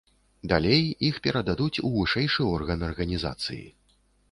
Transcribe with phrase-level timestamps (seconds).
[0.53, 3.63] Далей іх пададуць у вышэйшы орган арганізацыі.